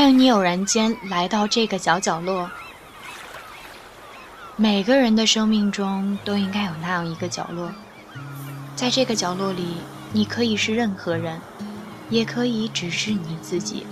[0.00, 2.50] 欢迎你偶然间来到这个小角落。
[4.56, 7.70] 每个人的生命中都应该有那样一个角落，
[8.74, 9.76] 在这个角落里，
[10.14, 11.38] 你可以是任何人，
[12.08, 13.84] 也可以只是你自己。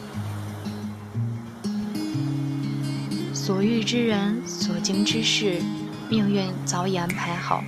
[3.35, 5.61] 所遇之人，所经之事，
[6.09, 7.63] 命运早已安排好。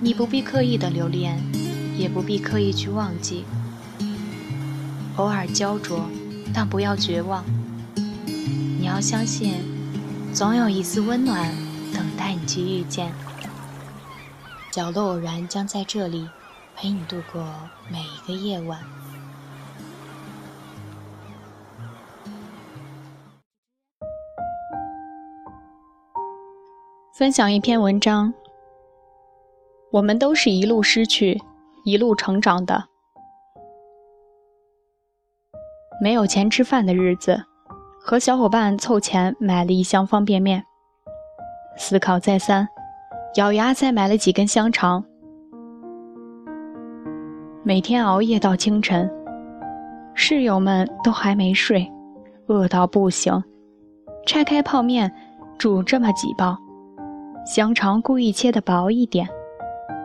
[0.00, 1.40] 你不必刻意的留恋，
[1.96, 3.44] 也不必刻意去忘记。
[5.14, 6.08] 偶尔焦灼，
[6.54, 7.44] 但不要绝望。
[7.94, 9.54] 你要相信，
[10.32, 11.52] 总有一丝温暖
[11.94, 13.12] 等待你去遇见。
[14.70, 16.28] 角落偶然将在这里
[16.76, 17.42] 陪你度过
[17.90, 18.78] 每一个夜晚。
[27.14, 28.32] 分享一篇文章。
[29.90, 31.42] 我们都是一路失去，
[31.82, 32.88] 一路成长的。
[36.00, 37.42] 没有钱吃饭的日子，
[38.00, 40.62] 和小伙伴凑钱买了一箱方便面。
[41.76, 42.68] 思考再三，
[43.34, 45.04] 咬牙再买了几根香肠。
[47.64, 49.10] 每天熬夜到清晨，
[50.14, 51.90] 室友们都还没睡，
[52.46, 53.42] 饿到不行。
[54.24, 55.12] 拆开泡面，
[55.58, 56.56] 煮这么几包，
[57.44, 59.28] 香肠故意切的薄一点，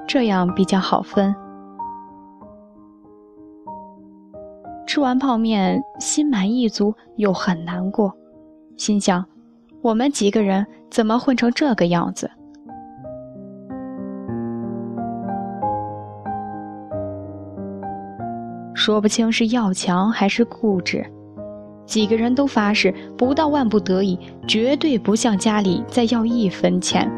[0.07, 1.35] 这样比较好分。
[4.93, 8.15] 吃完泡面，心满意足又很难过，
[8.77, 9.25] 心想：
[9.81, 12.29] 我们几个人怎么混成这个样子？
[18.75, 21.03] 说不清是要强还是固执，
[21.87, 27.11] 几个人都发誓，不到万不得已，绝对不向家里再要一分钱。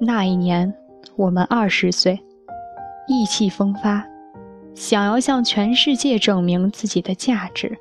[0.00, 0.74] 那一年。
[1.14, 2.20] 我们二十岁，
[3.06, 4.04] 意气风发，
[4.74, 7.76] 想要向全世界证明自己的价值，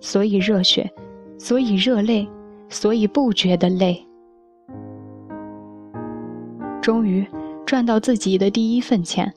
[0.00, 0.90] 所以热血，
[1.38, 2.28] 所以热泪，
[2.68, 4.04] 所以不觉得累。
[6.80, 7.26] 终于
[7.66, 9.32] 赚到自己的第一份钱，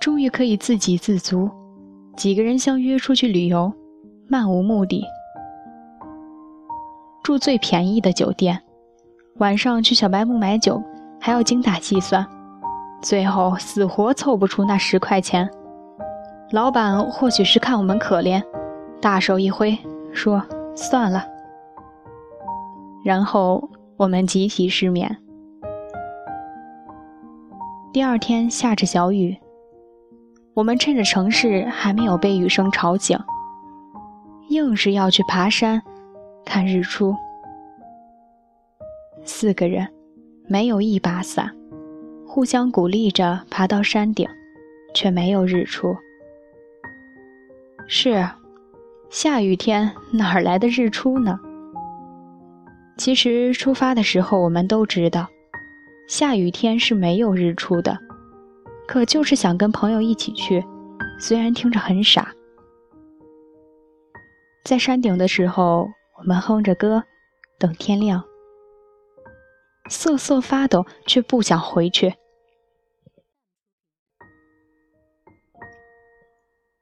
[0.00, 1.50] 终于可以自给自足。
[2.16, 3.72] 几个人相约出去旅游，
[4.28, 5.04] 漫无目的，
[7.22, 8.62] 住最便宜的酒店，
[9.38, 10.82] 晚上去小白木买酒，
[11.20, 12.26] 还要精打细算。
[13.02, 15.48] 最后死活凑不出那十块钱，
[16.50, 18.42] 老板或许是看我们可怜，
[19.00, 19.78] 大手一挥
[20.12, 20.42] 说
[20.74, 21.24] 算了。
[23.04, 25.16] 然后我们集体失眠。
[27.92, 29.36] 第二天下着小雨，
[30.54, 33.18] 我们趁着城市还没有被雨声吵醒，
[34.48, 35.80] 硬是要去爬山
[36.44, 37.14] 看日出。
[39.24, 39.86] 四个人，
[40.48, 41.50] 没有一把伞。
[42.36, 44.28] 互相鼓励着爬到山顶，
[44.94, 45.96] 却没有日出。
[47.88, 48.28] 是，
[49.08, 51.40] 下雨天哪儿来的日出呢？
[52.98, 55.26] 其实出发的时候我们都知道，
[56.08, 57.98] 下雨天是没有日出的，
[58.86, 60.62] 可就是想跟朋友一起去，
[61.18, 62.30] 虽然听着很傻。
[64.62, 67.02] 在山顶的时候，我们哼着歌，
[67.58, 68.22] 等天亮，
[69.88, 72.12] 瑟瑟发抖，却不想回去。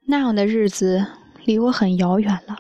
[0.07, 1.05] 那样的日子
[1.47, 2.59] 离我很遥远了，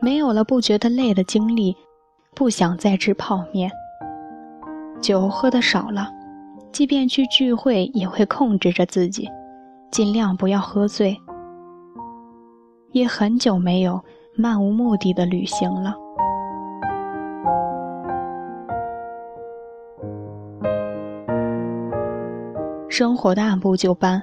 [0.00, 1.76] 没有了不觉得累的精力，
[2.34, 3.70] 不想再吃泡面。
[5.00, 6.08] 酒喝的少了，
[6.72, 9.28] 即便去聚会也会控制着自己，
[9.92, 11.16] 尽量不要喝醉。
[12.90, 14.02] 也很久没有
[14.34, 15.94] 漫无目的的旅行了，
[22.88, 24.20] 生活的按部就班。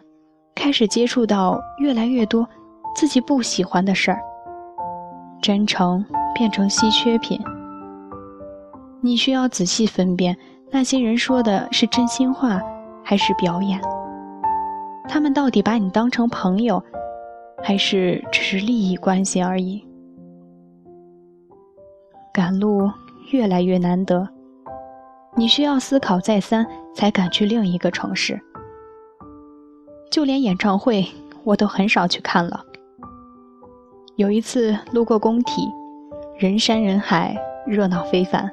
[0.67, 2.45] 开始接触到越来越多
[2.93, 4.19] 自己不喜欢的事儿，
[5.41, 6.03] 真诚
[6.35, 7.39] 变成稀缺品。
[8.99, 10.35] 你需要仔细分辨
[10.69, 12.61] 那些人说的是真心话
[13.01, 13.79] 还是表演，
[15.07, 16.83] 他们到底把你当成朋友，
[17.63, 19.81] 还是只是利益关系而已？
[22.33, 22.91] 赶路
[23.31, 24.27] 越来越难得，
[25.33, 28.37] 你需要思考再三才敢去另一个城市。
[30.09, 31.05] 就连演唱会
[31.43, 32.63] 我都很少去看了。
[34.15, 35.67] 有一次路过工体，
[36.39, 38.51] 人山人海，热闹非凡，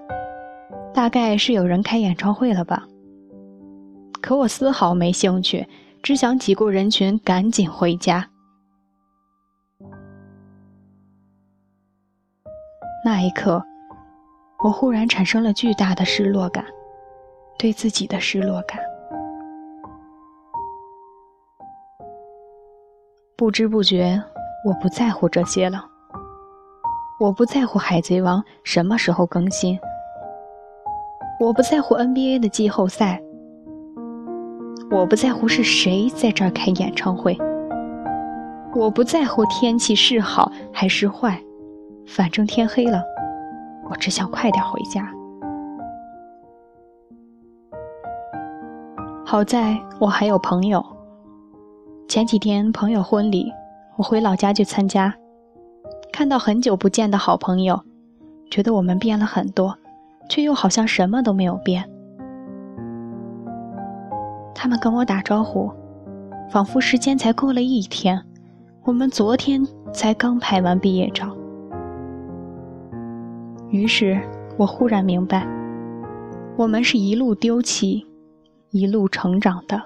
[0.92, 2.86] 大概是有人开演唱会了吧。
[4.20, 5.66] 可我丝毫没兴趣，
[6.02, 8.28] 只想挤过人群赶紧回家。
[13.04, 13.62] 那一刻，
[14.64, 16.64] 我忽然产生了巨大的失落感，
[17.58, 18.78] 对自己的失落感。
[23.36, 24.22] 不知不觉，
[24.64, 25.84] 我不在乎这些了。
[27.18, 29.76] 我不在乎《海贼王》什么时候更新，
[31.40, 33.20] 我不在乎 NBA 的季后赛，
[34.88, 37.36] 我不在乎是谁在这儿开演唱会，
[38.72, 41.42] 我不在乎天气是好还是坏，
[42.06, 43.02] 反正天黑了，
[43.90, 45.12] 我只想快点回家。
[49.26, 50.93] 好在我还有朋友。
[52.06, 53.50] 前几天朋友婚礼，
[53.96, 55.12] 我回老家去参加，
[56.12, 57.82] 看到很久不见的好朋友，
[58.50, 59.76] 觉得我们变了很多，
[60.28, 61.88] 却又好像什么都没有变。
[64.54, 65.72] 他们跟我打招呼，
[66.50, 68.22] 仿佛时间才过了一天，
[68.84, 71.34] 我们昨天才刚拍完毕业照。
[73.70, 74.20] 于是
[74.56, 75.48] 我忽然明白，
[76.56, 78.06] 我们是一路丢弃，
[78.70, 79.82] 一路成长的。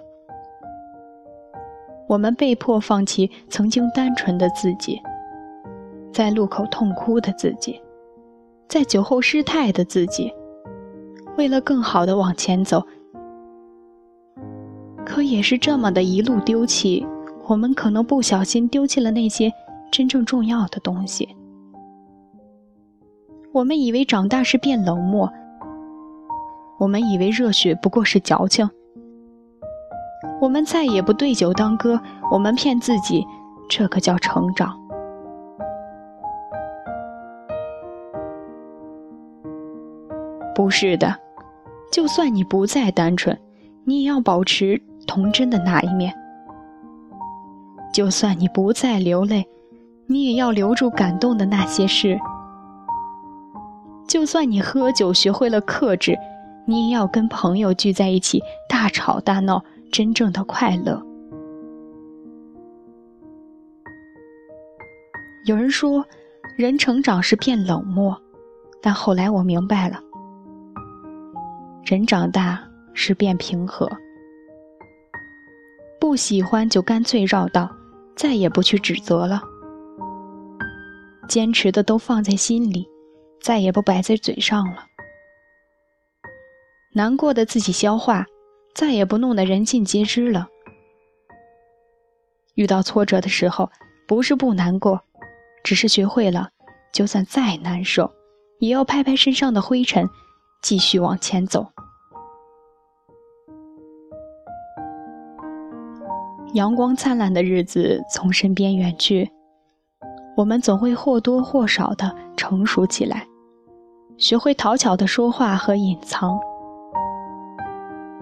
[2.08, 4.98] 我们被迫放弃曾经单纯的自己，
[6.10, 7.78] 在路口痛哭的自己，
[8.66, 10.32] 在酒后失态的自己，
[11.36, 12.82] 为了更好的往前走。
[15.04, 17.06] 可也是这么的一路丢弃，
[17.46, 19.52] 我们可能不小心丢弃了那些
[19.90, 21.28] 真正重要的东西。
[23.52, 25.30] 我们以为长大是变冷漠，
[26.78, 28.68] 我们以为热血不过是矫情。
[30.40, 32.00] 我们再也不对酒当歌，
[32.30, 33.26] 我们骗自己，
[33.68, 34.78] 这个叫成长。
[40.54, 41.14] 不是的，
[41.92, 43.36] 就算你不再单纯，
[43.84, 46.12] 你也要保持童真的那一面；
[47.92, 49.46] 就算你不再流泪，
[50.06, 52.16] 你也要留住感动的那些事；
[54.06, 56.18] 就算你喝酒学会了克制，
[56.64, 59.64] 你也要跟朋友聚在一起大吵大闹。
[59.90, 61.02] 真正的快乐。
[65.46, 66.04] 有人说，
[66.56, 68.20] 人成长是变冷漠，
[68.82, 69.98] 但后来我明白了，
[71.84, 72.62] 人长大
[72.92, 73.88] 是变平和。
[75.98, 77.70] 不喜欢就干脆绕道，
[78.14, 79.40] 再也不去指责了。
[81.28, 82.86] 坚持的都放在心里，
[83.40, 84.84] 再也不摆在嘴上了。
[86.94, 88.26] 难过的自己消化。
[88.78, 90.46] 再也不弄得人尽皆知了。
[92.54, 93.68] 遇到挫折的时候，
[94.06, 95.00] 不是不难过，
[95.64, 96.50] 只是学会了，
[96.92, 98.08] 就算再难受，
[98.60, 100.08] 也要拍拍身上的灰尘，
[100.62, 101.66] 继续往前走。
[106.54, 109.28] 阳光灿烂的日子从身边远去，
[110.36, 113.26] 我们总会或多或少的成熟起来，
[114.16, 116.38] 学会讨巧的说话和隐藏。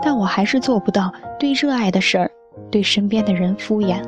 [0.07, 2.31] 但我还是做不到对热爱的事儿、
[2.71, 4.01] 对身边的人敷衍。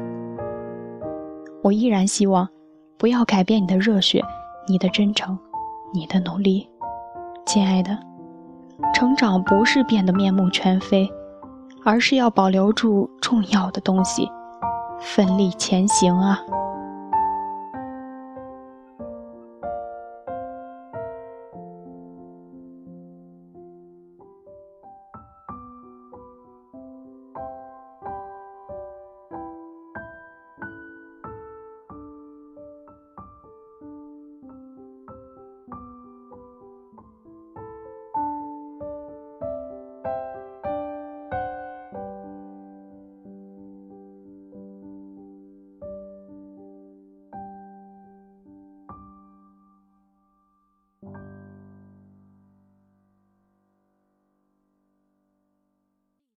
[1.60, 2.48] 我依然希望，
[2.96, 4.24] 不要改变你的热血、
[4.68, 5.36] 你的真诚、
[5.92, 6.68] 你的努力，
[7.44, 7.98] 亲爱的。
[8.94, 11.10] 成长不是变得面目全非，
[11.84, 14.30] 而是要保留住重要的东西，
[15.00, 16.40] 奋力前行啊！